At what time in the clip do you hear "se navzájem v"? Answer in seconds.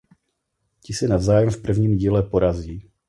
0.93-1.61